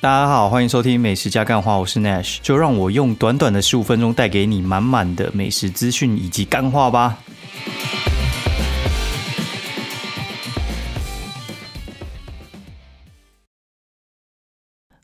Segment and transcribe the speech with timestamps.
[0.00, 7.18] 大家好，欢迎收听美食加干话，我是 Nash，就让我用短短的十五分钟带给你满满的美食资讯以及干话吧。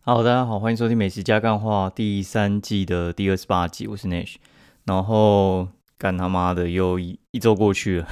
[0.02, 4.36] 好，大家好，欢迎收听美食加干话第三季的第二十八集，我是 Nash。
[4.84, 5.66] 然后
[5.98, 8.06] 干他妈的又一一周过去了，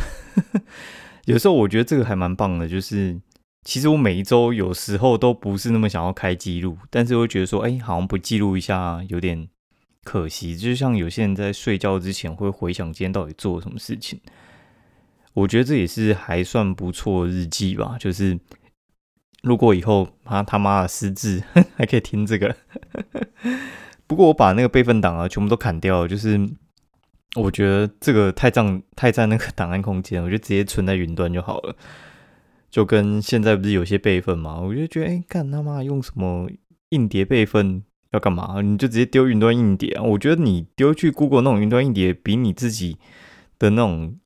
[1.26, 3.20] 有时候我觉得这个还蛮棒的，就是
[3.64, 9.48] 其实我每一周有时候都不是那么想要开记录，但是会觉得说，哎，好像不记录一下有点
[10.04, 10.56] 可惜。
[10.56, 14.20] 就像有些人在睡觉之前会回想今天到底做了什么事情，
[15.34, 18.38] 我觉得这也是还算不错日记吧，就是。
[19.42, 21.42] 如果以后他他妈的失智，
[21.74, 22.54] 还可以听这个。
[24.06, 26.38] 不过我把那个备份档啊全部都砍掉，就是
[27.34, 31.74] 我觉得这个太占太占那个档案空间，我就直接存在云端就好了。
[32.72, 36.50] 就跟现在不是有些备份嘛，我就觉得哎，干他妈用什么
[36.88, 38.62] 硬碟备份要干嘛？
[38.62, 39.94] 你就直接丢云端硬碟！
[40.00, 42.96] 我觉得你丢去 Google 那种云端硬碟，比你自己
[43.58, 44.18] 的那种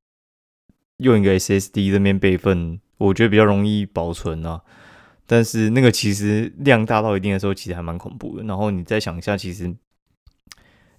[0.99, 4.63] 用一个 SSD 这边备份，我觉得比较容易保存啊。
[5.27, 8.45] 但是那个其实量大到一定的时候，其实还蛮恐怖的。
[8.45, 9.75] 然后你再想一下，其实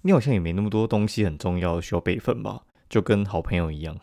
[0.02, 2.60] 你好像也没那么多东西很重要需要备份吧？
[2.90, 3.98] 就跟好朋友一样，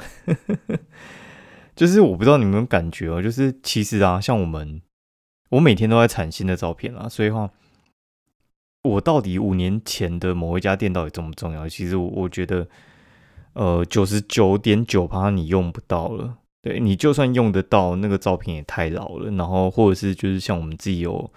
[1.75, 4.81] 就是我不知道你们感觉哦，就是其实啊，像我们，
[5.49, 7.49] 我每天都在产新的照片啊，所以话，
[8.83, 11.67] 我到底五年前的某一家店到底重不重要？
[11.67, 12.67] 其实我我觉得，
[13.53, 16.37] 呃，九十九点九趴你用不到了。
[16.61, 21.31] 对你就算用得到那个照片也太老了，然后或者是就是像我们自己有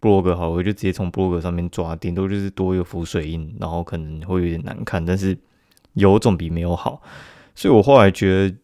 [0.00, 5.36] blog 好，我就直接从 blog 上面抓，顶多就是多一个浮水印，然后可能会有点难看，但是
[5.94, 7.02] 有总比没有好。
[7.56, 8.56] 所以我后来觉得，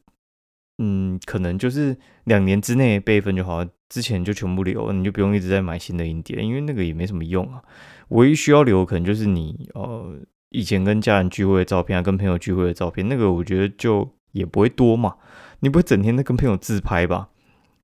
[0.79, 7.63] 嗯，可能就是两年之内备份就好，之前就全部留，你就不用一直在买新的硬碟，因为那个也没什么用啊。
[8.09, 10.19] 唯一需要留可能就是你呃
[10.51, 15.15] 以前跟家人聚会的照片啊，跟朋友聚会的照片，那个我觉得就也不会多嘛。
[15.61, 17.29] 你不会整天在跟朋友自拍吧？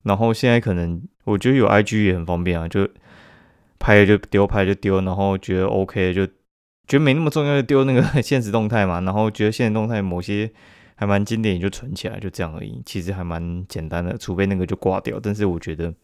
[0.02, 2.88] 然后现在可能我觉得有 IG 也很方便啊，就
[3.78, 10.50] 拍就丢，拍就丢，然后觉得 OK 就觉得没那么重要就丢那个 现实动态嘛，然后觉得现实动态某些
[11.00, 12.82] 还蛮经典，就存起来，就这样而已。
[12.84, 15.18] 其实还蛮简单的，除非那个就挂掉。
[15.18, 15.94] 但是我觉得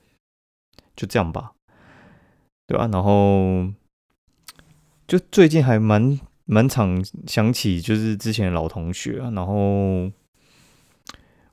[0.96, 1.52] 就这样吧，
[2.66, 2.88] 对吧？
[2.90, 3.70] 然后
[5.06, 10.10] 就最近还蛮蛮常想起就是之前的老同学啊，然后。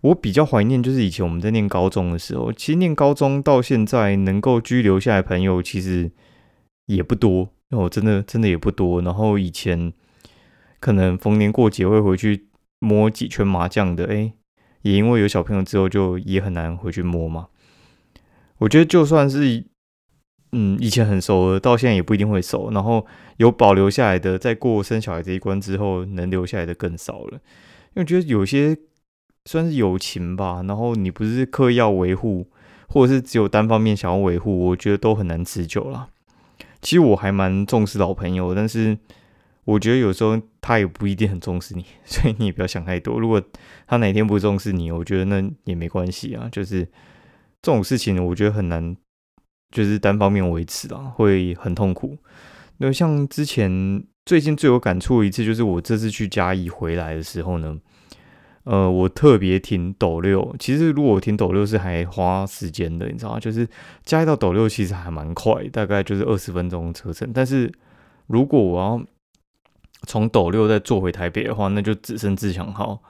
[0.04, 2.52] 我比较怀念，就是以前我们在念高中的时候。
[2.52, 6.12] 其实念高中到现在，能够居留下来朋友其实
[6.88, 9.02] 也不多，我真的真的也不多。
[9.02, 9.94] 然后以前
[10.82, 12.48] 可能逢年过节会回去
[12.84, 14.34] 摸几圈麻将的，哎，
[14.82, 17.48] 也因为有小朋友之后，就也很难回去摸嘛。
[18.58, 19.66] 我觉得就算是
[20.52, 22.70] 嗯以前很熟的，到现在也不一定会熟。
[22.72, 23.06] 然后
[23.38, 27.40] 有保留下来的，在过生小孩这一关之后，能留下来的更少了。
[27.96, 28.78] 因为觉得有些。
[29.46, 32.48] 算是友情吧，然后你不是刻意要维护，
[32.88, 36.08] 或者是只有单方面想要维护，我觉得都很难持久啦。
[36.82, 38.98] 其实我还蛮重视老朋友，但是
[39.66, 43.20] 我觉得有时候他也不一定很重视你， 所以你也不要想太多。
[43.20, 43.42] 如果
[43.88, 46.50] 他哪天不重视你，我觉得那也没关系啊。
[46.52, 46.84] 就是
[47.62, 48.96] 这种事情，我觉得很难，
[49.72, 52.18] 就是单方面维持啊，会很痛苦。
[52.78, 57.80] 那像之前最近最有感触的一次，就是我这次去嘉义回来的时候呢。
[58.66, 63.38] 呃，我特别听斗六，其实如果我听斗六是还花时间的，你知道吗？
[63.38, 63.68] 就是
[64.06, 67.30] 加到斗六其实还蛮快，大概就是二十分钟车程。
[67.34, 67.70] 但是
[68.28, 69.06] 如果我要
[70.08, 73.02] 从斗六再坐回台北的话，那就只剩自强号、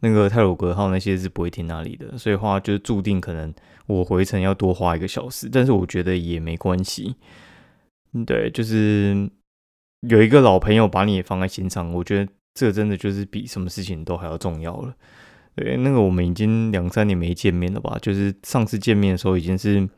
[0.00, 3.52] 那个泰鲁格号那些是不会停那里的，所以话就注定可能
[3.86, 5.48] 我回程要多花一个小时。
[5.50, 7.16] 但是我觉得也没关系，
[8.26, 9.30] 对，就是
[10.08, 12.30] 有一个老朋友把你也放在心上，我觉得。
[12.56, 14.94] 这真的就是比什么事情都还要重要了。
[15.56, 17.98] 对，那个我们已经两三年没见面了吧？
[18.00, 19.88] 就是上次见面的时候，已经是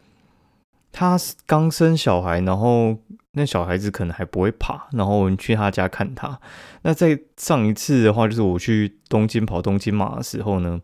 [0.93, 2.99] 他刚生小孩，然后
[3.33, 6.41] 那小孩子可能还不会爬，然后我们去他家看他。
[6.83, 10.81] 那在上一次的话，就是我去东京跑东京马的时候呢，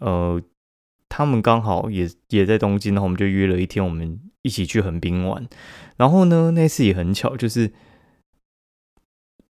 [0.00, 0.40] 呃，
[1.08, 5.46] 他们刚好也也在东京，然后我们就约了一天，我们一起去横滨玩。
[5.96, 7.72] 然后呢，那次也很巧，就是。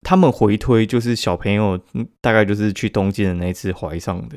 [0.04, 1.80] 他们回推就是小朋友
[2.22, 4.36] 大概就是去东京的那一次怀上的，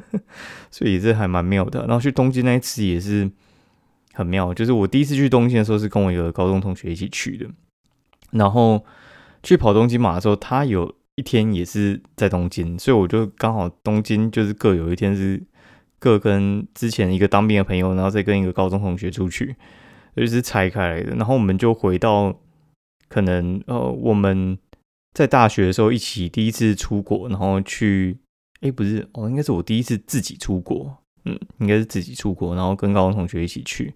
[0.72, 1.80] 所以这还蛮妙的。
[1.80, 3.30] 然后去东京那一次也是
[4.14, 7.46] 很妙，就是我第一次去东京的时候是跟我一个高中同学一起去的，
[8.30, 8.84] 然后
[9.42, 15.42] 去跑东京马的时候，他有一天也是在东京，所以我就刚好东京就是各有一天是
[15.98, 19.56] 各跟之前一个当兵的朋友，然后再跟一个高中同学出去。
[20.16, 21.16] 就是拆开来的。
[21.16, 22.38] 然后我们就回到
[23.08, 24.56] 可能呃我们
[25.12, 28.16] 在大学的时候一起第一次出国，然后去
[28.60, 33.94] 哎不是哦，应该是我第一次自己出国，嗯，应该是自己出国，然后跟高中同学一起去。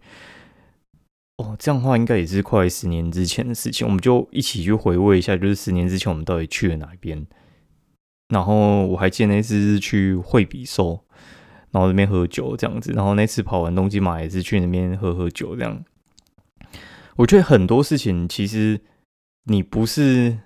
[1.37, 7.27] 哦，这样的话应该也是快十年之前的事情，我们就一起去回味一下，就是十年之前我们到底去了哪边。
[8.29, 11.05] 然后我还记得那次是去惠比寿，
[11.71, 12.93] 然后那边喝酒这样子。
[12.93, 15.85] 然后那次跑完东京马也是去那边喝喝酒这样。
[17.17, 18.81] 我觉得很多事情其实
[19.45, 20.39] 你不是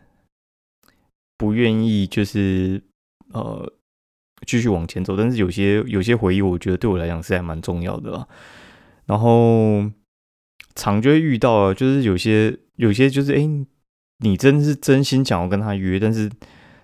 [1.36, 2.82] 不愿意，就是
[3.32, 3.72] 呃
[4.46, 8.28] 继续往前走，但是有些有些回忆，我觉得对我来讲是还蛮重要的。
[9.06, 9.90] 然后。
[10.74, 13.46] 常就会遇到啊，就是有些有些就是哎，
[14.20, 16.30] 你真的是真心想要跟他约，但是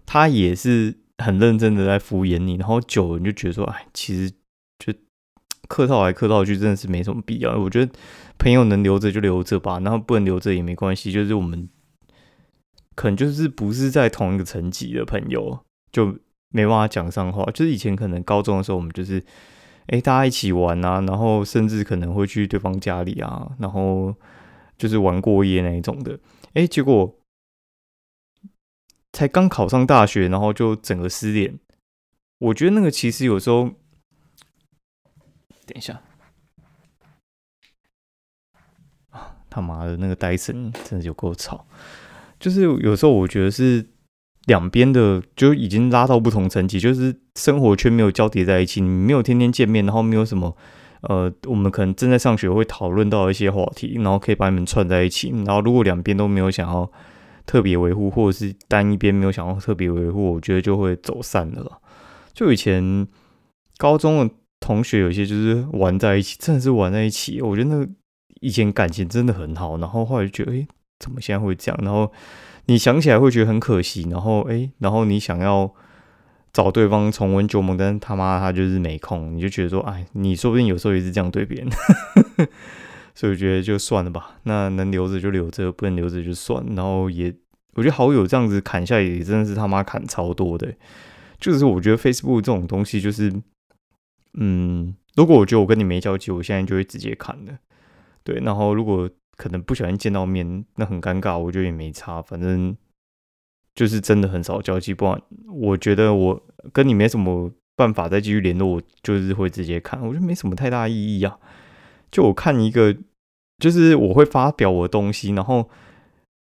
[0.05, 4.31] 他也是很认真的在敷衍你，然后久了你就觉得说，哎，其实
[4.78, 4.93] 就
[5.69, 7.58] 客套来客套去，真的是没什么必要。
[7.58, 7.90] 我觉得
[8.37, 11.11] 朋友能留着就留着吧，然后不能留着也没关系。
[11.11, 11.66] 就是我们
[12.94, 16.19] 可能就是不是在同一个层级的朋友，就
[16.50, 17.45] 没办法讲上话。
[17.53, 19.25] 就是以前可能高中的时候，我们就是。
[19.91, 24.15] 哎，大家一起玩啊，然后甚至可能会去对方家里啊，然后
[24.77, 26.21] 就是玩过夜那一种的。
[26.53, 27.19] 哎，结果
[29.15, 31.59] 才刚考上大学，然后就整个失联。
[32.39, 33.71] 我觉得那个其实有时候，
[35.65, 36.03] 等一下
[39.09, 41.67] 啊，他妈的那个戴森真的有够吵。
[42.39, 43.87] 就是有时候我觉得是。
[44.49, 50.56] 两边的就已经拉到不同层级，就是生活圈没有交叠在一起，你没有天天见面，然后没有什么，
[51.03, 55.29] 呃，我们可能正在上学会讨论到一些话题，然后可以把你们串在一起。
[55.47, 56.91] 然后如果两边都没有想要
[57.47, 61.81] 特别维护，或者是单一边没有想要特别维护，我觉得就会走散了。
[62.33, 63.06] 就以前
[63.77, 67.87] 高中的同学有些就是玩在一起，真的是玩在一起，我觉得那
[68.41, 70.67] 以前感情真的很好，然后后来就觉得，哎，
[70.99, 71.79] 怎么现在会这样？
[71.83, 72.12] 然后。
[72.71, 75.75] 你想起来会觉得很可惜，然后哎，然后你想要
[76.53, 81.71] 找对方重温旧梦，但是他妈他就是没空，你就觉得说，哎，你说不定有时候也是这样对别人，
[83.17, 84.37] 所以我觉得就算了吧。
[84.43, 86.62] 那能留着就留着，不能留着就算。
[86.77, 87.35] 然后也，
[87.73, 90.71] 我觉得好友这样子砍下，也真的是他妈砍超多的。
[91.41, 93.33] 就是我觉得 Facebook 这种东西，就是
[94.35, 97.55] 嗯，如果我觉得我跟你没交集，我现在就会直接砍了。
[98.23, 99.09] 对，然后如果。
[99.38, 102.76] 可能不小心见到面，那很尴尬，我觉得也没差，反正
[103.73, 104.93] 就是真的很少交际。
[104.93, 106.43] 不然我觉得我
[106.73, 111.38] 跟你没什么办法再继续联络，我就是会直接看，我觉得没什么太大意义啊。
[112.11, 112.96] 就我看一个，
[113.58, 115.70] 就是我会发表我的东西，然后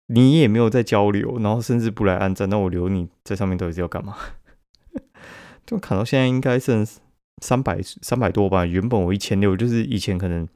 [0.06, 4.16] 你也没有在交流，然后甚至不来按赞，那我留你在上面到底是要干嘛？
[5.66, 6.86] 就看到现在应该剩
[7.42, 10.48] 三百三百多吧，原本我一千六，就是以前可能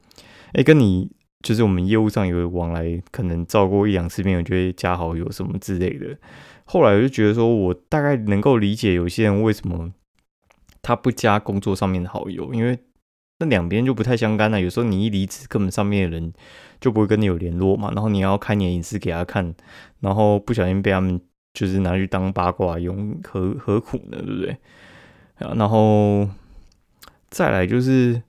[0.52, 1.10] 哎跟你。
[1.40, 6.18] 就是我们业务上有往来，可能照过一两次面，我就会加好友什么之类的。
[6.64, 9.92] 后来我就觉得说，我大概能够理解有些人为什么
[10.82, 12.76] 他不加工作上面的好友，因为
[13.38, 14.60] 那两边就不太相干了。
[14.60, 16.32] 有时候你一离职，根本上面的人
[16.80, 17.92] 就不会跟你有联络嘛。
[17.94, 19.54] 然后你要开你的隐私给他看，
[20.00, 21.20] 然后不小心被他们
[21.54, 24.18] 就是拿去当八卦用，何何苦呢？
[24.18, 24.56] 对不对？
[25.38, 26.28] 然后
[27.30, 28.20] 再来就是。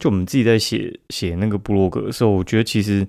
[0.00, 3.06] 就我们自己在写写那个部落格的时候，我觉得其实，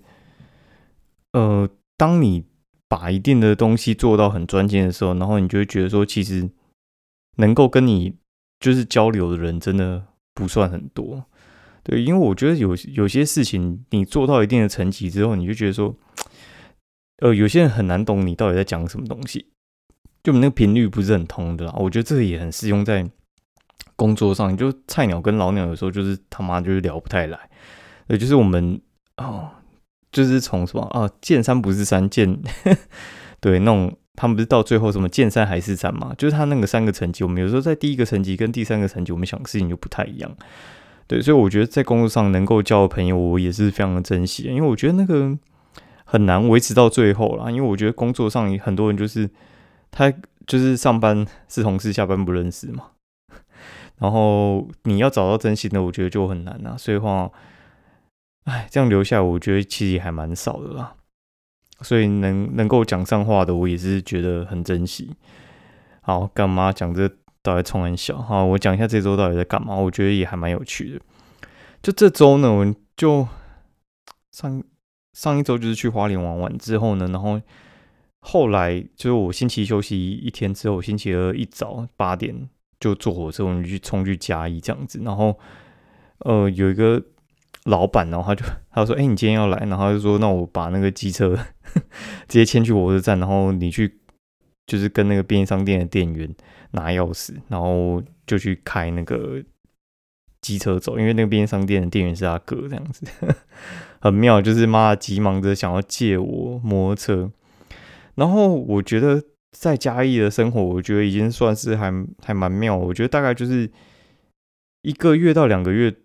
[1.31, 2.43] 呃，当你
[2.89, 6.50] 把一定的东西做到很专精的时候，然后你就会觉得说，其实
[7.38, 8.13] 能够跟你
[8.60, 11.24] 就是交流的人真的不算很多。
[11.83, 15.95] 对，因为我觉得有有些事情你做到一定的层级之后，你就觉得说，
[17.19, 19.48] 呃，有些人很难懂你到底在讲什么东西，
[20.21, 21.74] 就我们那个频率不是很通的啦。
[21.77, 23.10] 我觉得这个也很适用在。
[24.01, 27.38] 工作上，就菜鸟跟老鸟有时候就是他妈就是聊不太来，
[28.08, 28.81] 也就是我们
[29.17, 29.48] 哦，
[30.12, 32.41] 就是从什么啊见山不是山见，
[33.39, 36.15] 对那种他们不是到最后什么见山还是山嘛？
[36.17, 40.36] 就是他那个三个层级，我们有时候在第一个层级跟第三个层级，我们想事情就不太一样。
[41.05, 45.38] 对，所以我觉得在工作上能够交的朋友，我也是非常的珍惜，因为我觉得那个
[46.05, 47.51] 很难维持到最后啦。
[47.51, 49.29] 因为我觉得工作上很多人就是
[49.91, 50.12] 他
[50.48, 52.86] 就是上班是同事，下班不认识嘛。
[54.01, 56.75] 然后你要找到真心的，我觉得就很难啊。
[56.75, 57.31] 所以话，
[58.46, 60.96] 哎，这样留下，我觉得其实也还蛮少的啦。
[61.81, 65.15] 所以能能够讲上话的，我也是觉得很珍惜。
[66.01, 67.08] 好，干嘛讲这
[67.43, 68.20] 到底冲很小？
[68.20, 69.75] 好，我讲一下这周到底在干嘛。
[69.75, 71.01] 我觉得也还蛮有趣的。
[71.84, 73.27] 就这周呢，我就
[74.31, 74.63] 上
[75.13, 77.39] 上一周就是去花莲玩完之后呢，然后
[78.22, 82.50] 后来就是我星期休息一天之后，星期二一早八点。
[82.81, 85.39] 就坐火车，我们去冲去嘉义这样子，然后
[86.17, 87.01] 呃有一个
[87.65, 91.38] 老板，然后他就他说：“哎，你今天要来？”然后他就说：“那我把那个机车
[92.27, 94.00] 直接牵去火车站，然后你去
[94.65, 96.27] 就是跟那个便利商店的店员
[96.71, 99.43] 拿钥匙，然后就去开那个
[100.41, 103.05] 机车走，因为那个便利商店的店员是他哥，这样子
[104.01, 104.41] 很妙。
[104.41, 107.31] 就是妈急忙着想要借我摩托车，
[108.15, 109.21] 然后我觉得
[109.51, 111.93] 在嘉义的生活，我觉得已经算是还
[112.24, 112.75] 还蛮妙。
[112.75, 113.70] 我觉得大概就是
[114.81, 115.96] 一个月到两个月。”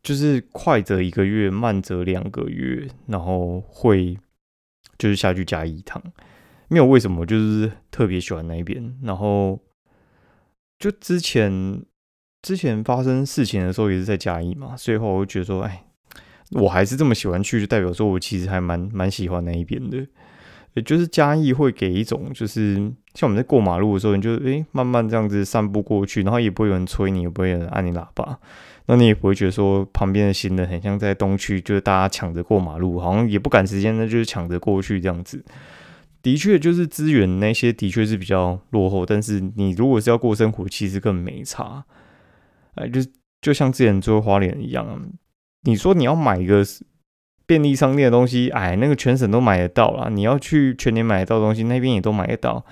[0.00, 4.16] 就是快则一个月，慢则两个月，然后会
[4.96, 6.00] 就是下去加一趟，
[6.68, 8.96] 没有为什么，就是特别喜欢那一边。
[9.02, 9.60] 然后
[10.78, 11.82] 就之前
[12.40, 15.84] 之前发生事情的时候也是在嘉义嘛，所以后我就觉得说，哎，
[16.52, 20.06] 我还是这么喜欢去，就代表说我其实还蛮蛮喜欢那一边的。
[20.74, 22.74] 也就是嘉义会给一种，就是
[23.14, 28.38] 像我们在过马路的时候，你就哎慢慢这样子散步过去，然后也不会有人催你，也不会有人按你喇叭。
[28.86, 35.44] 那你也不会觉得说旁边的行人很像在东区，就是大家抢着过马路，好像也不赶时间，那就是抢着过去这样子。
[36.22, 41.84] 的确，就是资源那些的确是比较落后，但是你如果是要过生活，其实更没差。
[42.76, 43.00] 哎，就
[43.42, 45.10] 就像之前做花莲一样，
[45.62, 46.64] 你说你要买一个
[47.48, 50.08] 便利商店的东西，哎，那个全省都买得到啦。
[50.08, 52.64] 你要去全年买得到东西，那边也都买得到。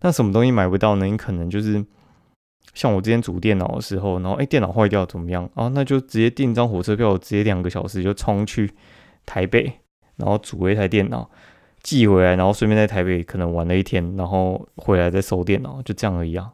[0.00, 1.04] 那什么东西买不到呢？
[1.04, 1.84] 你可能就是。
[2.72, 5.66] 像我之前组电脑的时候，然后哎电脑坏掉怎么样啊？
[5.74, 8.70] 那就直接订张火车票，直接两个小时就冲去
[9.26, 9.80] 台北，
[10.18, 11.28] 然后组了一台电脑
[11.82, 16.52] 寄回来，然后顺便在台北可能玩了一天，然后回来再收电脑，就这样而已啊。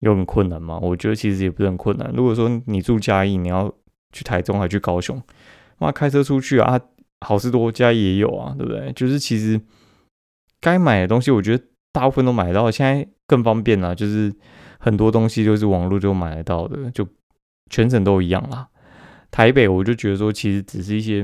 [0.00, 0.80] 有很困难吗？
[0.82, 2.10] 我觉得其实也不是很困难。
[2.12, 3.72] 如果说你住嘉义，你要
[4.12, 5.22] 去台中还去高雄，
[5.80, 6.80] 妈开车出去啊，
[7.20, 8.92] 好事多家也有啊，对不对？
[8.92, 9.60] 就是其实
[10.60, 14.32] 该买的东西，我觉得大部分都买到，现在更方便了，就是。
[14.82, 17.06] 很多东西就是网络就买得到的，就
[17.68, 18.66] 全省都一样啦。
[19.30, 21.22] 台北我就觉得说，其实只是一些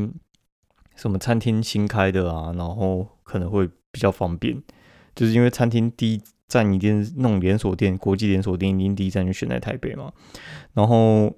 [0.94, 4.62] 什么餐厅新开的啊，然后可能会比较方便，
[5.14, 10.12] 就是因为餐厅第一站一定那种连锁店、国际连锁店，一定第一站就选在台北嘛。
[10.74, 11.34] 然后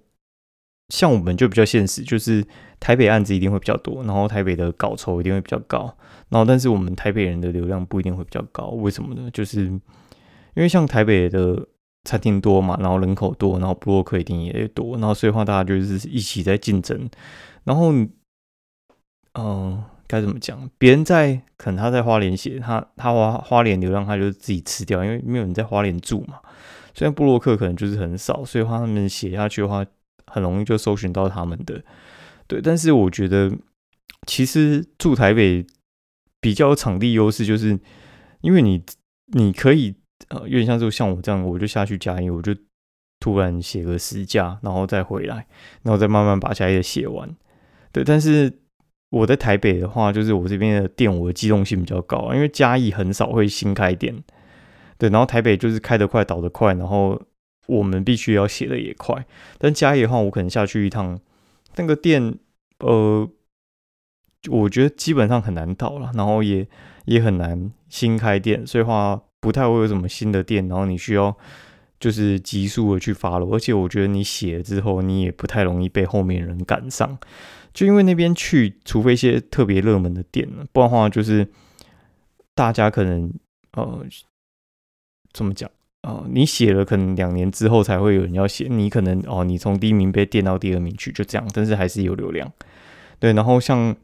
[0.88, 2.44] 像我们就比较现实，就是
[2.80, 5.94] 台北案子一定会比较多，然后台北的稿酬一定会比较高。
[6.28, 9.30] 然后但是我们台北人的流量不一定会比较高，为什么呢？
[9.32, 9.80] 就是因
[10.56, 11.66] 为像台北的。
[12.04, 17.10] 餐厅多嘛，然后人口多，然后布洛克一定也多，然后所以话大家就是一起在竞争，
[17.64, 17.92] 然后
[19.34, 20.70] 嗯，该怎么讲？
[20.78, 26.38] 别人在可能他在花莲写，他他花花莲流量，他就自己吃掉，因为没有人在花莲住嘛。
[26.94, 29.84] 虽然布洛克可能就是很少，所以话他们写下去的话，
[30.30, 31.82] 很容易就搜寻到他们的。
[32.46, 33.52] 对，但是我觉得
[34.26, 35.66] 其实住台北
[36.40, 37.78] 比较有场地优势，就是
[38.40, 38.82] 因为你
[39.32, 39.94] 你可以。
[40.30, 42.52] 呃，有点像是像我这样，我就下去加一，我就
[43.20, 45.46] 突然写个十架，然后再回来，
[45.82, 47.34] 然后再慢慢把加一的写完。
[47.92, 48.52] 对，但是
[49.10, 54.22] 我在台北的话，就是我这边的店，我的机动性比较高，因为嘉义很少会新开店。
[54.98, 57.22] 对，然后台北就是开得快，倒得快，然后
[57.68, 59.24] 我们必须要写的也快。
[59.58, 61.18] 但嘉义的话，我可能下去一趟，
[61.76, 62.34] 那个店，
[62.80, 63.30] 呃，
[64.50, 66.66] 我觉得基本上很难倒了，然后也
[67.04, 69.22] 也很难新开店，所以话。
[69.40, 71.32] 不太会有什么新的店，然后你需要
[72.00, 77.16] 就是急速的去发了，而且我觉得你写了之后，你也不太容易被后面人赶上，
[77.72, 81.46] 就因为那边去，除非一些特别热门的店，不然的话就是
[82.52, 83.32] 大家可能
[83.74, 84.04] 呃
[85.32, 85.70] 怎么讲
[86.08, 86.24] 哦？
[86.30, 92.50] 你写了可能两年之后才会有人要写，你可能哦，你从第一名被垫到第二名去，就这样，但是还是有流量。
[93.18, 93.94] 对，然后像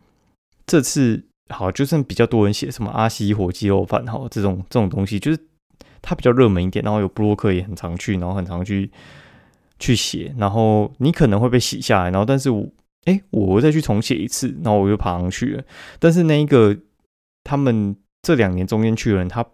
[0.66, 1.25] 这次。
[1.50, 5.38] 好，就算比较多人写什么阿西火鸡肉饭，哈，这种这种东西，就是
[6.00, 8.90] 它比较热门一点，然后有布洛克也很常去，然后很常去
[9.78, 12.66] 去写，然后你可能会被洗下来，然后但是我，
[13.04, 15.62] 哎，我再去重写一次，然后我又爬上去了。
[15.99, 16.75] 但是那一个
[17.44, 19.44] 他们这两年中间去的人，他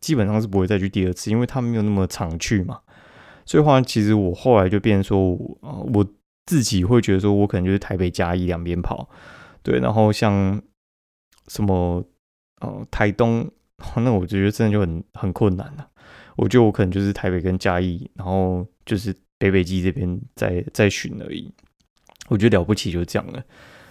[0.00, 2.80] 基本上是不会再去第二次，因为他没有那么常去嘛。
[3.44, 6.06] 所以话，其实我后来就变说，啊，我
[6.46, 9.08] 自己会觉得说我可能就是台北嘉义两边跑，
[9.62, 10.60] 对，然后像。
[11.48, 12.04] 什么
[12.60, 13.50] 呃台东，
[13.96, 15.88] 那我觉得真的就很很困难了。
[16.36, 21.52] 我觉得我可能就是台北跟嘉义，然后就是北北基这边在在巡而已。
[22.28, 23.42] 我觉得了不起就这样了。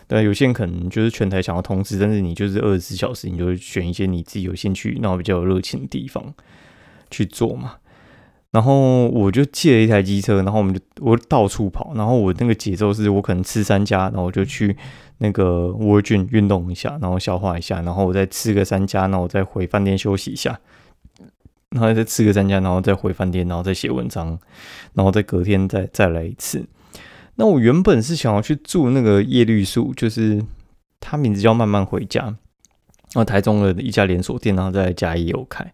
[0.09, 6.33] 但有些人可能就是全台想要通知，但是你就是二十四小时，你就选一些你自己有兴趣、然后比较有热情的地方
[7.11, 7.75] 去做嘛。
[8.51, 14.75] 然后我就借了一台机车，然后我们就我到处跑，然后我那个节奏是我可能吃三家，然后我就去。
[15.21, 20.57] 那个蜗菌运动一下，然后消化一下，然后我再吃个三家，然后我再回饭店休息一下，
[21.71, 24.39] 然后再吃个三家，然后再回饭店，然后再写文章，
[24.93, 26.65] 然后再隔天再再来一次。
[27.39, 30.43] 那我原本是想要去住那个叶绿素，就是
[30.99, 32.35] 它名字叫慢慢回家，然
[33.15, 35.73] 后台中的一家连锁店，然后在嘉义有开。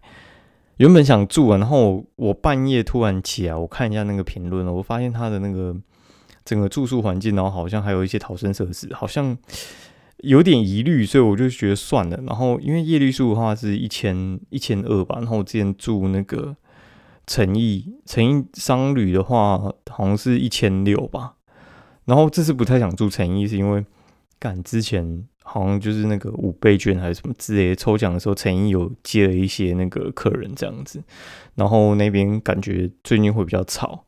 [0.76, 5.74] 原本想住啊，然后我半夜突然起来，我看一下那个评论，我发现它的那个
[6.44, 9.36] 整个住宿环境，然后好像还有一些逃生设施，好像
[10.18, 12.16] 有点疑虑，所以我就觉得算了。
[12.28, 16.54] 然后因为叶绿素的话是一千一千二吧，然后我之前住那个
[17.26, 19.58] 诚意诚意商旅的话，
[19.90, 21.32] 好像是一千六吧。
[22.06, 23.84] 然后这次不太想住诚意，是因为
[24.38, 25.28] 赶之前。
[25.48, 31.00] 好像就是那个五倍券还是什么之类的，抽奖的时候陈毅有接了一些那个客人这样子，
[31.54, 34.04] 然后那边感觉最近会比较吵，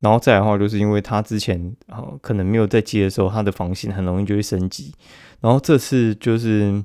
[0.00, 4.92] 然后再来的话，就是因为他之前啊可能没有在接的时候，他的房型很容易就会升级，
[5.40, 6.82] 然后这次就是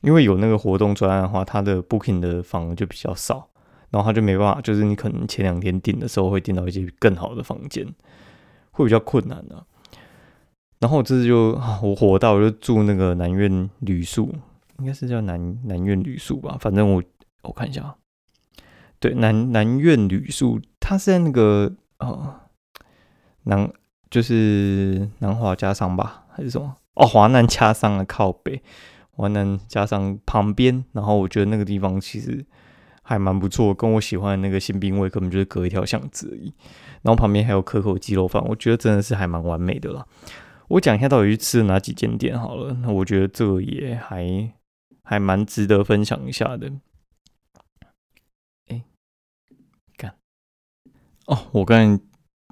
[0.00, 3.50] 因为有那个活动专案的话，他的 booking 的房就比较少，
[3.90, 7.86] 然后他就没办法，就是你可能前两天订的时候会订到一些更好的房间，
[8.78, 9.66] 会比较困难的。
[10.78, 14.32] 然后我这次就我火到，我就住那个南苑旅宿，
[14.78, 16.56] 应该是叫南南苑旅宿吧。
[16.60, 17.02] 反正我
[17.42, 17.96] 我看一下，
[19.00, 22.40] 对南南苑旅宿，它是在那个呃
[23.42, 23.68] 南
[24.08, 26.76] 就是南华加商吧，还是什么？
[26.94, 28.62] 哦，华南加商的靠北，
[29.10, 30.84] 华南加商旁边。
[30.92, 32.46] 然后我觉得那个地方其实
[33.08, 36.52] 还蛮不错，跟我喜欢的那个新兵卫根本就是隔一条巷子而已。
[37.00, 40.06] 然后旁边还有可口鸡肉饭，我觉得真的是还蛮完美的啦。
[40.68, 44.52] 我讲一下到底去吃了哪几间店好了，那我觉得这个也还
[45.02, 46.70] 还蛮值得分享一下的。
[48.66, 48.84] 哎，
[49.96, 50.14] 干
[51.24, 52.02] 哦，我刚才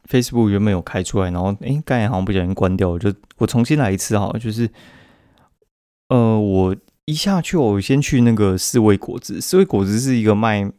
[0.09, 4.71] Facebook 原本有开出来，然后哎，刚才好像不小心关掉，就我重新来一次哈，就是
[6.09, 6.75] 呃，我
[7.07, 10.71] 一下去，我先去那个四味果汁，四味果汁是一个卖。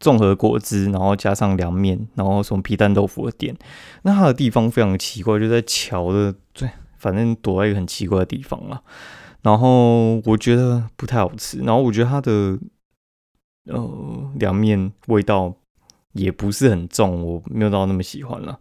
[0.00, 3.56] 综合果汁，然后加上凉面，然后什么皮蛋豆腐的店，
[4.02, 8.80] 那它的地方非常奇怪，就在桥的最，反正躲在一个很奇怪的地方了。
[9.42, 12.56] 然后我觉得不太好吃，然后我觉得它的
[13.64, 15.52] 呃凉面味道
[16.12, 18.60] 也不是很重，我没有到那么喜欢了。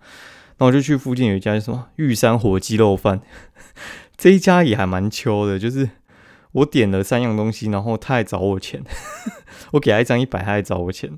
[0.58, 3.22] 那我就去附近有一家什么玉山火鸡肉饭，
[4.18, 5.88] 这一家也还蛮秋的，就是
[6.58, 8.84] 我点了三样东西，然后他还找我钱。
[9.72, 11.12] 我给他一张一百，他还找我钱。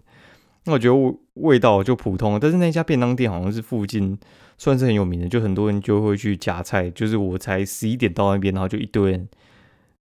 [0.65, 4.17] 那我觉得味道就普通，但是那家便当店好像是附近
[4.57, 6.89] 算是很有名的，就很多人就会去夹菜。
[6.89, 9.29] 就是我才十一点到那边，然后就一堆人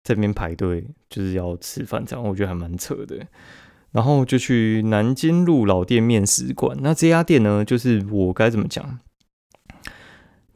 [0.03, 3.25] 在那边排队，就是要吃饭，这样我觉得还蛮扯的。
[3.93, 6.77] 然后就去南京路老店面食馆。
[6.81, 8.99] 那这家店呢，就是我该怎么讲？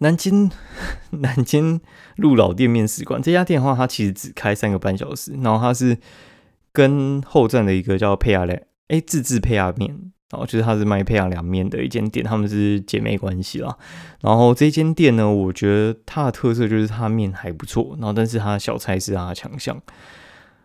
[0.05, 0.51] 南京
[1.11, 1.81] 南京
[2.17, 5.97] 路老店面食馆这家店的话，它其实只开三个半小时，然后它是。
[6.77, 9.90] 跟后站的一个叫佩亚凉，哎，自制佩亚面，
[10.33, 13.79] 然后就是它是卖佩亚凉面的一间店，他们是姐妹关系啦。
[14.23, 19.81] 然后这间店呢，我觉得它的特色就是它面还不错，然后但是它的小菜是它的强项。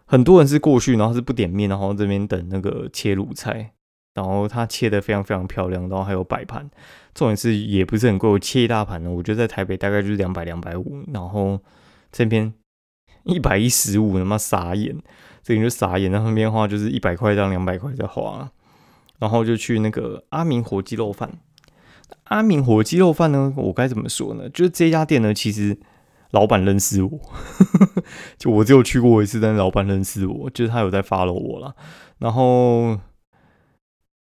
[0.07, 3.73] 很多人是过去，然后是不点面，然后这边等那个切卤菜，
[4.19, 6.69] 然后它切的非常非常漂亮，然后还有摆盘，
[7.13, 11.57] 重点是也不是很贵，我切一大盘呢，我觉得在台北大概就是两百两百五，然后
[12.11, 12.53] 这边
[13.23, 14.97] 一百一十五，他妈傻眼。
[15.41, 18.51] 这你就傻眼，那旁边的话就是一百块到两百块在花，
[19.19, 21.39] 然后就去那个阿明火鸡肉饭。
[22.25, 24.49] 阿明火鸡肉饭呢，我该怎么说呢？
[24.49, 25.79] 就是这家店呢，其实
[26.31, 27.19] 老板认识我，
[28.37, 31.73] 就我只有去过一次，但是老板认识我，就是他有在 follow 我了。
[32.19, 32.99] 然后，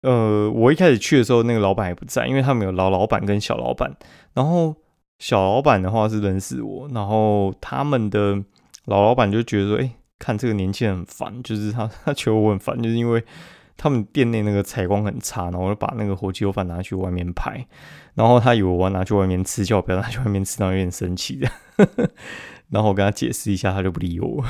[0.02, 3.96] 呃，我一开始去的时候，那个老板也不在，因为他们有老老板跟小老板。
[4.34, 4.74] 然后
[5.18, 8.42] 小老板的话是认识我，然后他们的
[8.86, 9.90] 老老板就觉得说，哎。
[10.20, 13.22] 看这个年轻人很烦，就是他他觉得我很烦，就是因为
[13.76, 17.64] 他们店内那个采光很差，然后我就把那个火鸡肉饭拿去外面拍，
[18.14, 21.48] 然后他以为我要拿去外面吃，叫我不要拿去外面吃，然后有点生气的。
[22.70, 24.44] 然后我跟他解释一下，他就不理我。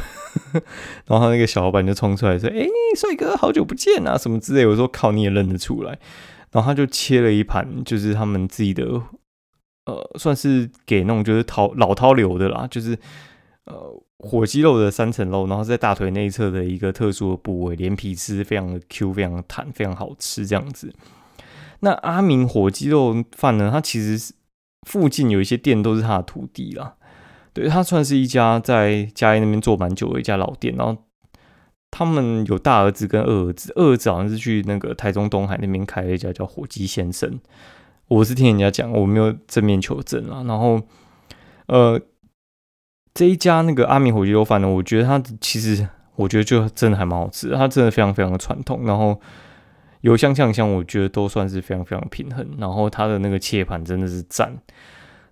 [1.07, 5.99] 然后他那个小老板就冲出来说：“哎，帅哥，好久不见啊，什么之类。”我说：“靠，你也认得出来。”
[6.53, 8.85] 然后他就切了一盘，就是他们自己的，
[9.87, 12.99] 呃，算是给那种就是涛老涛流的啦，就是
[13.65, 14.03] 呃。
[14.21, 20.93] 火鸡肉的三层肉，然后在大腿内侧的一个特殊的部位，连皮吃非常的 Q，非常的弹，非常好吃这样子。
[21.79, 23.71] 那阿明火鸡肉饭呢？
[23.73, 24.35] 它其实是
[24.89, 26.97] 附近有一些店都是他的徒弟啦。
[27.61, 30.75] 对他算是一家在嘉义那边做蛮久的一家老店。
[30.77, 30.97] 然后
[31.91, 37.41] 他们有大儿子跟二儿子，二儿子好像是去那个台中东海那边开了一家叫火鸡先生。
[38.09, 40.43] 我是听人家讲，我没有正面求证啊。
[40.47, 40.81] 然后
[41.67, 42.01] 呃。
[43.15, 49.21] 这一家那个阿明火鸡肉饭呢，我觉得它其实我觉得就真的还蛮好吃，它真的非常非常的传统，然后
[50.03, 54.57] 油香酱香，我觉得都算是非常非常平衡，然后它的那个切盘真的是赞，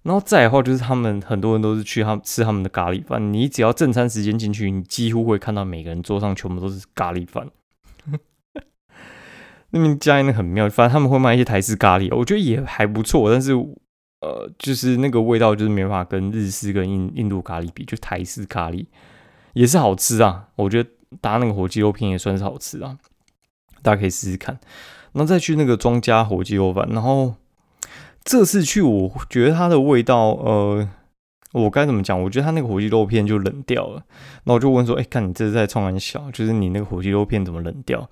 [0.07, 7.51] 然后再的话就是他们很多人都是去他吃他们的咖喱饭，你只要正餐时间进去，你几乎会看到每个人桌上全部都是咖喱饭。
[9.71, 13.53] 那边家那很妙，反正他们会卖一些台式咖喱，我觉得也还不错，但是
[14.21, 18.87] 呃，就是那个味道就是没办法跟日式跟印印度咖喱比，就台式咖喱
[19.55, 20.88] 也是好吃啊，我觉得
[21.21, 22.97] 搭那个火鸡肉片也算是好吃啊，
[23.83, 24.57] 大家可以试试看。
[25.12, 27.35] 然后再去那个庄家火鸡肉饭，然后
[28.27, 30.89] 这次去我觉得它的味道，呃，
[31.53, 32.21] 我该怎么讲？
[32.21, 34.03] 我觉得它那个火鸡肉片就冷掉了。
[34.45, 38.11] 那我就问说，哎，看你这是在冲很小，就是你那个火鸡肉片怎么冷掉？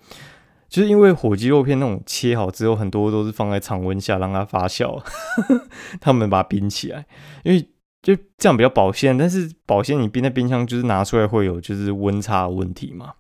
[0.69, 5.03] 就是因为火鸡肉片那种切好之后，很多都是放在常温下让它发酵，
[6.01, 7.05] 他们把它冰起来，
[7.43, 7.61] 因为
[8.01, 9.19] 就这样比较保鲜。
[9.19, 13.15] 但是保鲜你冰在冰箱，就是拿出来会有就是温差的问题嘛。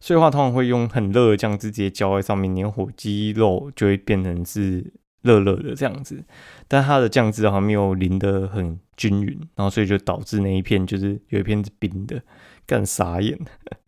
[0.00, 6.22] 所以话，通常会用很热的酱汁直接浇在上面，连火鸡肉就会变成是热热的这样子。
[6.68, 12.22] 但它的酱汁好像没有淋得很均匀，然后所以就导致那一片就是有一片是冰的，
[12.66, 13.38] 干傻眼。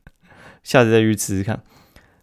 [0.63, 1.63] 下次再去吃吃看。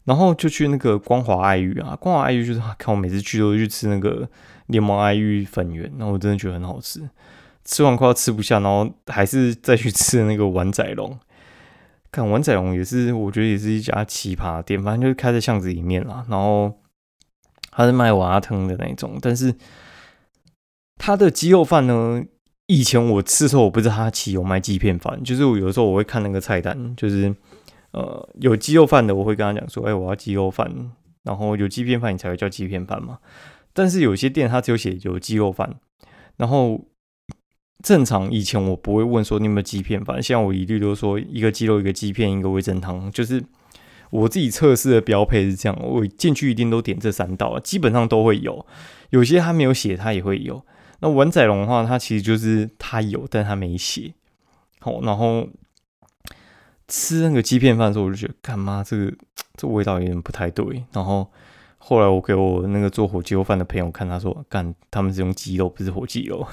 [0.06, 4.28] 然后就去那个光华爱玉啊，光华爱玉就是看我每次去都去吃那个
[4.68, 7.08] 柠檬爱玉粉圆，然后我真的觉得很好吃。
[7.64, 11.20] 吃完快要吃不下，然后还是再去吃那个碗仔龙。
[12.12, 16.26] 看碗仔龙也是，我觉得也是一家奇葩店，反正就是开在巷子里面啦。
[16.28, 16.76] 然后
[17.80, 19.56] 他是卖瓦汤的那种，但是
[20.98, 22.22] 他的鸡肉饭呢，
[22.68, 27.34] 以前我吃的时候我不知道他其有卖鸡片饭，就是我有时候我会看那个菜单，就是
[27.92, 30.92] 呃有鸡肉饭的，我会跟他讲说，哎，我要鸡肉饭，
[31.24, 33.20] 然后有鸡片饭你才会叫鸡片饭嘛。
[33.72, 35.80] 但是有些店他只有写有鸡肉饭，
[36.36, 36.86] 然后。
[37.82, 43.42] 正常以前我不会问说你有没有鸡片，饭现在我一律都说一个鸡肉一个鸡片一个味增汤，就是
[44.10, 48.66] 我自己测试的标配是这样，我进去一定都点这三道，基本上都会有，
[49.12, 50.66] 有些他没有写他也会有。
[51.02, 54.14] 那文仔龙的话，它其实就是他有，但他没写。
[54.80, 55.48] 好，然后
[56.88, 59.14] 吃那个鸡片饭的时候，我就觉得干妈这个
[59.56, 60.84] 这味道有点不太对。
[60.92, 61.32] 然后
[61.78, 66.46] 后来我给我那个做火鸡肉饭的朋友看，他说干他们是用鸡肉，不是火鸡肉。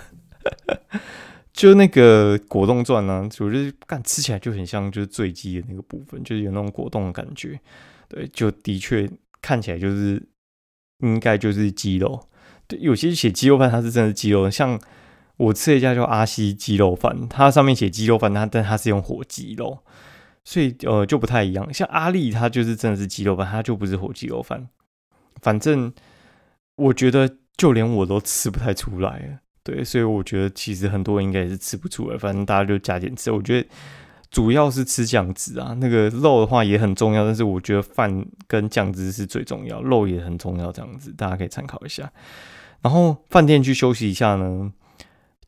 [1.57, 7.59] 就那个果冻钻呢，我觉得干吃起来就很像就是醉鸡的那个部分，就是有那种果冻的感觉。
[8.09, 10.23] 对，就的确看起来就是
[10.99, 12.29] 应该就是鸡肉。
[12.69, 14.51] 对，有些写鸡肉饭，它是真的鸡肉。
[14.51, 14.79] 像
[15.39, 19.79] 我吃一家叫阿西鸡肉饭，它上面写鸡肉饭，它但它是用火鸡肉，
[20.45, 21.73] 所以呃就不太一样。
[21.73, 24.69] 像阿丽，它就是真的是鸡肉饭，它就不是火鸡肉饭。
[25.41, 25.91] 反正
[26.77, 29.41] 我觉得就连我都吃不太出来。
[29.67, 33.33] 对，所以我觉得其实很多人应该也是吃不出来，反正大家就加点吃。
[33.33, 33.69] 我觉得
[34.31, 42.09] 主要是吃酱汁啊，那个肉的话也很重要，但是我觉得饭跟酱汁是最重要，肉也很重要，这样子大家可以参考一下。
[42.81, 44.73] 然后饭店去休息一下呢，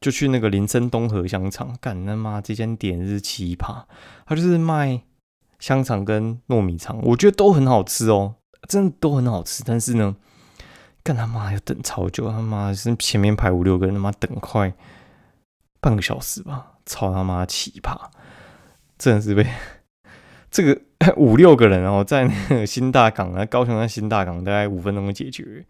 [0.01, 3.85] 就去那个林森东河香肠，干他妈这间店是奇葩，
[4.27, 5.01] 它就是卖
[5.61, 8.35] 香肠跟糯米肠，我觉得都很好吃哦，
[8.69, 10.17] 真的都很好吃，但是呢。
[11.09, 14.71] 干他妈要等超久，他妈是前面排五六个人，他妈等快
[15.81, 17.97] 半个小时吧，超他妈奇葩，
[18.99, 19.47] 真的是被
[20.53, 20.79] 这个
[21.17, 25.65] 五六个人哦，在那个新大港啊，高雄在新大港大概五分钟就解决，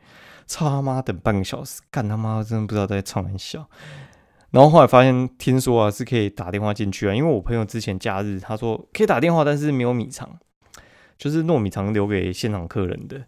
[0.48, 3.64] 操他妈等半个小时，干他妈真的不知道在唱玩笑。
[4.50, 10.36] 然后后来发现听说啊是可以打电话进去啊，因为我朋友之前假日他说可以打电话，但是没有米肠，
[11.16, 13.22] 就是糯米肠留给现场客人的。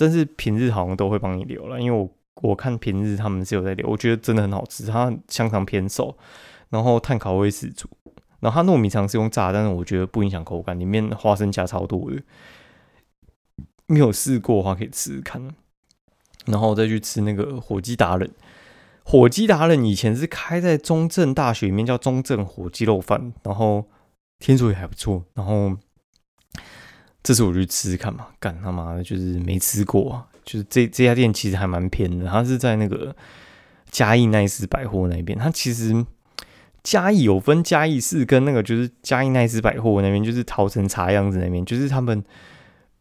[0.00, 2.08] 但是平日好像都会帮你留了，因为我
[2.50, 4.86] 我看平日他们是有在留，我觉得真的很好吃。
[4.86, 6.16] 它香肠偏瘦，
[6.70, 7.88] 然后碳烤味十足，
[8.38, 12.22] 然后它糯米肠是用炸，但是我觉得不影响口感，里面花生加超多的。
[13.88, 15.42] 没有试过的话可以吃看，
[16.46, 18.30] 然后再去吃那个火鸡达人。
[19.02, 23.84] 火鸡达人以前是开在中正大学里面，叫中正火鸡肉饭，然后
[24.38, 25.76] 听说也还不错，然后。
[27.28, 30.26] 这次我去吃吃看嘛，干他妈的，就是没吃过啊！
[30.46, 33.14] 就是这这家店其实还蛮偏的，它是在那个
[33.90, 35.38] 嘉义奈斯百货那边。
[35.38, 36.06] 它其实
[36.82, 42.24] 嘉义有分嘉义市跟那个就是嘉义奈斯百货那边，就是桃城茶样子那边，就是他们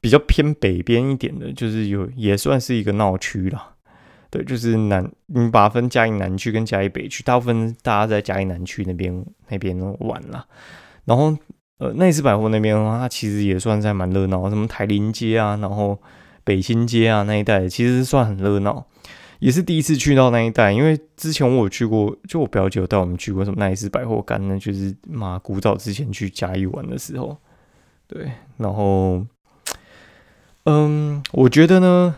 [0.02, 3.76] 比较偏北边一点的，就是有也算是一个闹区啦。
[4.30, 10.46] 对，就是南你把它分嘉义南区跟嘉义北区，大部分大家在嘉义南区那边那边玩啦，
[11.06, 11.38] 然后。
[11.80, 15.98] 呃，内斯百货那边的话，它其实也算在蛮热闹，什么台林街啊，然后
[16.44, 18.86] 北新街啊那一带，其实算很热闹。
[19.40, 27.38] 也是第一次去到那一带，因为之前我有去过，就我表姐有带我们去过什么奈斯百货干呢，就是妈古早之前去嘉义玩的时候，
[28.08, 28.32] 对。
[28.58, 29.24] 然后，
[30.64, 32.16] 嗯，我觉得呢，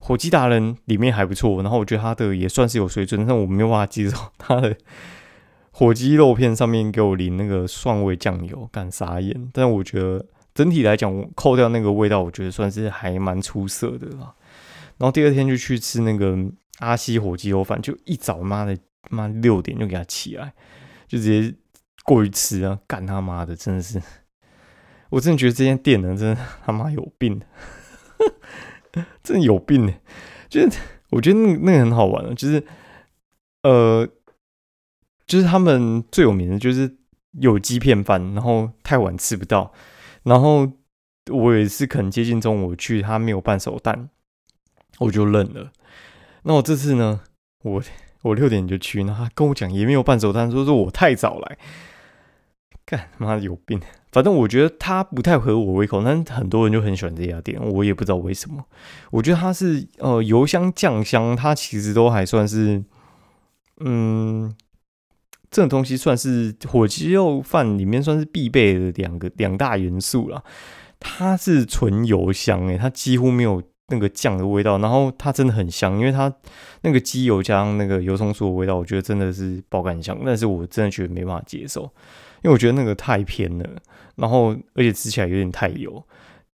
[0.00, 4.76] 火鸡达人里面还不错，然后我觉得他的也算是有水准，但我没有办法接受他的
[5.72, 9.50] 火鸡肉片上面给我淋那个蒜味酱油，干傻眼。
[9.52, 14.34] 但我觉得整体来讲，扣掉那个味道，我觉得算是还蛮出色的啦。
[14.98, 16.36] 然后第二天就去吃那个
[16.78, 18.76] 阿西火鸡肉饭，就一早妈的
[19.10, 20.52] 妈六点就给他起来，
[21.08, 21.54] 就直接
[22.04, 22.78] 过去吃啊！
[22.86, 24.00] 干他妈的，真的是，
[25.10, 27.40] 我真的觉得这间店呢，真的他妈有病。
[29.24, 29.92] 真的有病呢，
[30.50, 32.62] 就是我觉得那个那个很好玩啊，就是
[33.62, 34.06] 呃，
[35.26, 36.96] 就是他们最有名的就是
[37.40, 39.72] 有机片饭，然后太晚吃不到，
[40.24, 40.70] 然后
[41.30, 44.08] 我也是可能接近中午去，他没有半熟蛋，
[44.98, 45.72] 我就认了。
[46.42, 47.20] 那我这次呢，
[47.62, 47.82] 我
[48.22, 51.58] 我六点就去，然后他跟我讲也没有半熟蛋，说说我太早来，
[52.84, 53.80] 干妈有病。
[54.10, 58.62] 反正我觉得它不太合我胃口，但很多人就很喜欢这家店，我也不知道为什么。
[59.10, 62.84] 我觉得它是呃油香酱香，它其实都还算是，
[63.78, 64.54] 嗯，
[65.52, 70.42] 这种东西算是火鸡肉饭里面算是必备的两个两大元素了。
[70.98, 76.32] 它是纯油香诶，它几乎没有那个酱的味道，然后它真的很香，因为它
[76.80, 81.82] 那个鸡油加上那个油葱酥的味道，我觉得真的是爆肝香，但是我真的觉得没办法接受。
[82.42, 83.68] 因为我觉得那个太偏了，
[84.16, 86.02] 然后而且吃起来有点太油，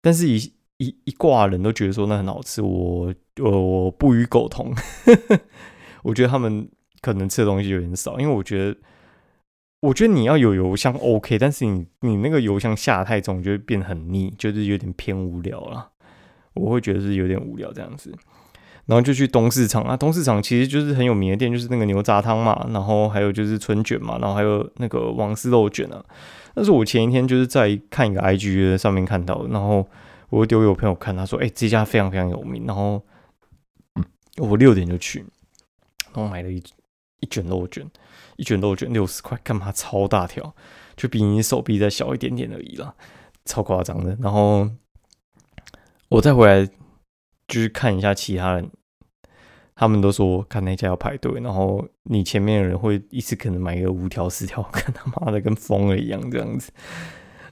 [0.01, 0.38] 但是一
[0.77, 4.73] 一一挂人都觉得说那很好吃，我我不与苟同。
[6.03, 6.69] 我觉得他们
[7.04, 8.76] 可能吃的东西有点少，因为我觉得
[9.82, 15.92] 我觉得你要有油香 OK，但是你你那个油香下太重就会变很腻，就是有点偏无聊了。
[16.56, 18.12] 我会觉得是有点无聊这样子。
[18.86, 26.04] 然后就去东市场啊，东市场其实就是很有名的店，就是那个牛杂汤嘛，然后还有就是春卷嘛，然后还有那个王丝肉卷啊。
[26.54, 29.88] 但是我前一天就是在看一个 IG 上面看到，然后
[30.30, 33.02] 我丢给我朋友看，他说：“哎，这家非常非常有名。”然后
[34.38, 35.20] 我六点就去，
[36.13, 36.62] 然后买了一
[37.24, 37.90] 一卷肉卷，
[38.36, 40.54] 一卷肉卷六十块，干嘛超大条，
[40.98, 42.94] 就比你手臂再小一点点而已啦，
[43.46, 44.18] 超夸张的。
[44.22, 44.70] 然后
[46.10, 46.70] 我再回来。
[47.46, 48.72] 就是看一下其他人，
[49.76, 56.72] 他们都说看那家要排队，然后你前面的人会一次可能买个五条十条，看他妈的跟疯了一样这样子。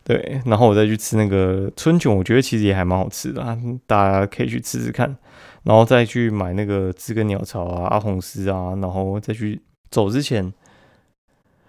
[0.04, 3.46] 对，然后我再去吃那个春卷，我觉得其实也还蛮好吃的，
[3.86, 5.16] 大家可以去吃吃看。
[5.64, 10.54] 然后再去买那个知更鸟巢啊、阿红丝啊，然后再去走之前，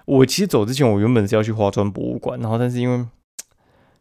[0.07, 3.07] 我其实走之前我原本是要去花砖博物馆，然后但是因为。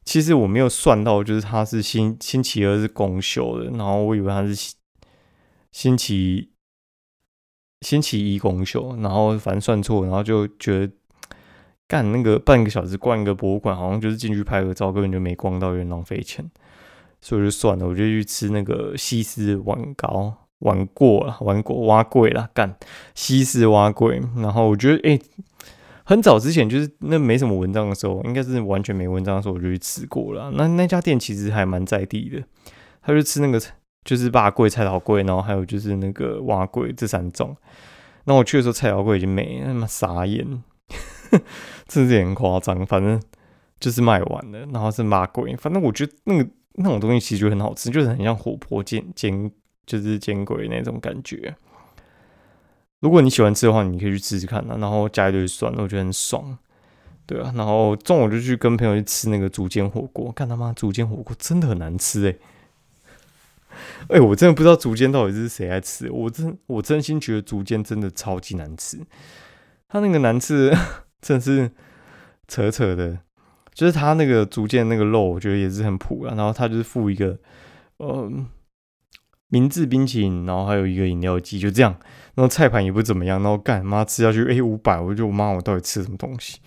[0.04, 4.73] 其实我没有算到，就是他是星星期二是公休的，然后我以为他是
[5.71, 6.49] 星期
[7.82, 10.91] 星期一公休，然后反正算错，然后就觉得
[11.88, 16.43] 干那个半个小时逛一个博物馆，好像就是进去拍个照，根本就没逛到，有点浪费钱，
[17.21, 22.75] 所以就算了，我就去吃那个西施碗糕，玩过了，玩过挖贵了，干
[23.15, 25.19] 西施挖贵，然后我觉得哎。
[26.03, 30.51] 很早之前就是那没什么文章的时候，应该是完全没文章的时候，我就去吃过了。
[30.55, 32.43] 那那家店其实还蛮在地的，
[33.01, 33.62] 他就吃那个
[34.03, 37.55] 就是霸贵、菜刀贵，然后还有就是那个蛙贵这三种。
[38.25, 40.45] 那我去的时候，菜刀贵已经没，他妈傻眼，
[41.88, 42.86] 真是很夸张。
[42.86, 43.21] 反正
[43.79, 45.55] 就是卖完了，然后是马贵。
[45.55, 49.51] 反正我觉得那个那种东西其实就很好吃，就是很像火锅煎煎，
[49.86, 51.55] 就是煎鬼那种感觉。
[52.99, 56.57] 如果你喜欢吃的话，你可以去吃吃看啊，然后加一堆蒜，我觉得很爽，
[57.25, 57.51] 对啊。
[57.55, 68.99] 然后中午就去跟朋友去吃那个竹间火锅，看他妈竹间火锅真的很难吃哎，哎，我真的不知道竹间到底是谁爱吃，我真我真心觉得竹间真的超级难吃，
[69.88, 70.71] 他那个难吃
[71.21, 71.71] 真是
[72.47, 73.17] 扯扯的，
[73.73, 77.38] 就是他那个竹间那个肉，我觉得也是很普啊，然后他就是附一个
[77.99, 78.47] 嗯。
[79.53, 81.93] 明治冰淇淋，然后还有一个饮料机，就这样。
[82.36, 86.60] 然后菜盘也不怎么样，然后干妈吃下去，哎，五百，我就妈，我到底吃什么东西？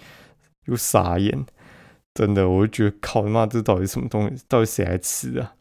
[0.66, 1.46] 就傻眼，
[2.12, 4.44] 真的，我就觉得靠他妈，这到底什么东西？
[4.46, 5.54] 到底谁爱吃啊？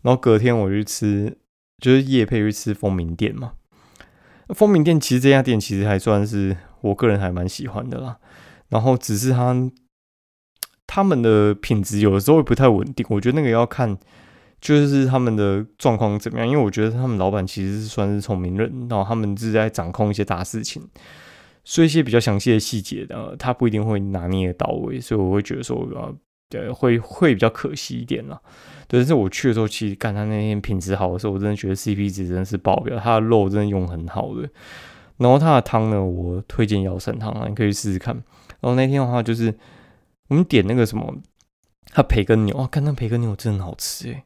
[0.00, 1.36] 然后隔天我去吃，
[1.78, 3.52] 就是叶佩去吃风鸣店嘛。
[4.48, 8.16] 风鸣店其实这家店其实还算是我个人还蛮喜欢的啦。
[8.70, 9.54] 然后只是他
[10.92, 13.96] 他们的品质有的时候会不太稳定，我觉得那个要看。
[14.60, 16.46] 就是他们的状况怎么样？
[16.46, 20.80] 因为我觉得他们老板其实是算是聪明人，然后他们是在掌控一些大事情，
[21.64, 26.14] 所以一些比较详细的细节的，他不一定会拿捏到位，所以我会觉得说，呃，
[26.48, 28.40] 对，会会比较可惜一点啦。
[28.86, 34.48] 但是我去的时候，其实干他那天品质好的时候，我真的觉得 CP 值真的是爆表，他的肉真的用很好的。
[35.16, 38.14] 然后他的汤呢，我推荐瑶山汤啊，你可以试试看。
[38.60, 39.52] 然后那天的话，就是
[40.32, 41.14] 我们点那个什么，
[41.90, 44.22] 他培根牛啊，看那培根牛真的很好吃诶。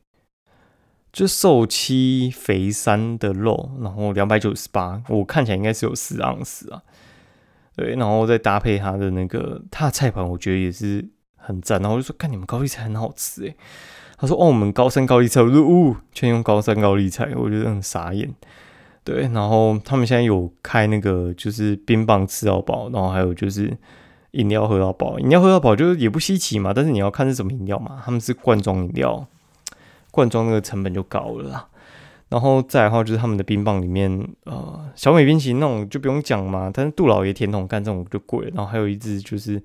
[1.12, 6.80] 就瘦七肥三的肉，然后两百九十八，我看起来应该是有四盎司啊。
[7.74, 11.80] 对，然后再搭配它的那个它的菜盘，我觉得也是很赞。
[11.80, 13.56] 然后我就说，看你们高丽菜很好吃诶。
[14.16, 18.32] 他说，哦，我们高山高丽菜，我说，呜，全用高山高丽菜，我觉得很傻眼。
[19.02, 23.76] 对，然后他们现在有开那个就是冰棒吃到饱，然后还有就是
[24.36, 25.18] 饮料喝到饱。
[25.18, 28.00] 饮料喝到饱就是也不稀奇嘛，但是你要看是什么饮料嘛。
[28.04, 29.26] 他们是罐装饮料，
[30.10, 31.68] 罐装那个成本就高了啦。
[32.28, 38.50] 然后再的话就是他们的冰棒里面，呃，小美冰淇淋那种就不用讲嘛，但是杜老爷甜筒干这种就贵。
[38.54, 39.62] 然后还有一支就是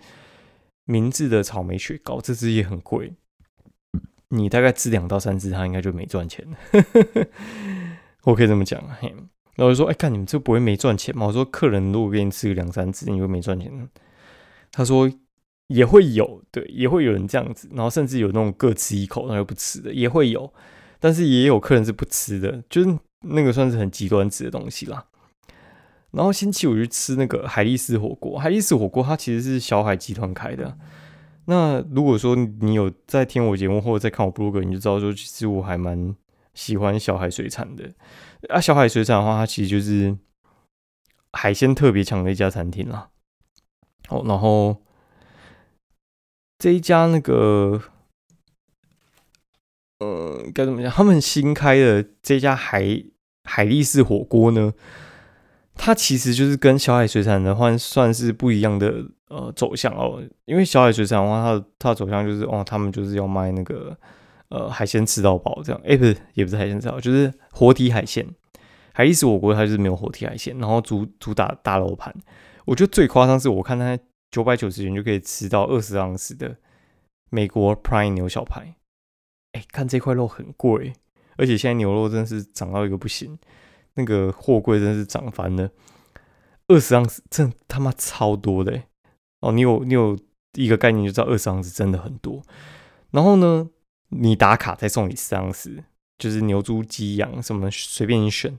[0.85, 3.13] 明治的草莓雪糕，这支也很贵。
[4.29, 6.47] 你大概吃两到三支，他应该就没赚钱。
[8.23, 8.81] 我可以这么讲。
[8.99, 9.13] 嘿
[9.57, 11.25] 然后就说，哎，看你们这不会没赚钱吗？
[11.27, 13.89] 我说，客人如果给你吃个两三支，你会没赚钱？
[14.71, 15.11] 他说
[15.67, 17.69] 也会有，对，也会有人这样子。
[17.73, 20.51] 然后甚至有那种各吃一口，然后不吃的也会有。
[20.99, 25.05] 但是也有客人是不吃的，就是那个算是很极端值的东西啦。
[26.11, 30.77] 然后星期五去吃那个海力士火锅，海力士火锅它其实是小海集团开的。
[31.45, 36.15] 那如果说你有在听我节目或者在看我 blog，你就知道说其实我还蛮
[36.53, 37.91] 喜欢小海水产的。
[38.49, 40.15] 啊，小海水产的话，它其实就是
[41.31, 43.09] 海鲜特别强的一家餐厅啦。
[44.11, 44.77] 哦，然后
[46.59, 47.81] 这一家那个。
[49.99, 50.91] 呃，该怎么讲？
[50.91, 53.03] 他们新开的这家海
[53.43, 54.73] 海力士火锅呢，
[55.75, 60.19] 它其实就是跟小海水产的话算是不一样的呃走向哦。
[60.45, 63.95] 因为小海水产的话，它它走向就是哦，他们就是要卖那个
[64.49, 65.79] 呃海鲜吃到饱这样。
[65.85, 68.27] 哎，不是，也不是海鲜吃到饱，就是活体海鲜。
[68.93, 72.11] 海力士火锅它就是没有活体海鲜，然后主主打大楼盘。
[72.65, 73.97] 我觉得最夸张是我看他
[74.29, 76.57] 九百九十元就可以吃到二十盎司的
[77.29, 78.75] 美国 Prime 牛小排。
[79.53, 80.93] 哎，看这块肉很贵，
[81.35, 83.37] 而且现在牛肉真的是涨到一个不行，
[83.95, 85.69] 那个货柜真是涨翻了，
[86.67, 88.83] 二十盎司，真他妈超多的
[89.41, 89.51] 哦！
[89.51, 90.17] 你有你有
[90.53, 92.41] 一个概念就知道二十盎司真的很多。
[93.09, 93.69] 然后呢，
[94.07, 95.83] 你打卡再送你四盎司，
[96.17, 98.57] 就是牛、猪、鸡、羊什么随便你选，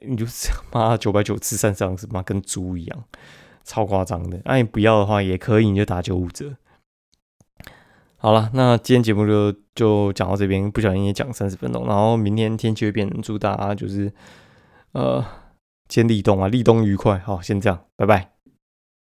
[0.00, 0.26] 你就
[0.72, 3.04] 妈九百九次三十盎司，妈跟猪一样，
[3.64, 4.40] 超夸张的。
[4.44, 6.56] 那你不要的话也可以，你就打九五折。
[8.16, 11.86] 好了，那今天节目就就讲到这边，不小心也讲三十分钟。
[11.86, 14.12] 然后明天天气会变，祝大家就是
[14.92, 15.24] 呃，
[15.88, 17.18] 先立冬啊，立冬愉快。
[17.18, 18.31] 好，先这样，拜拜。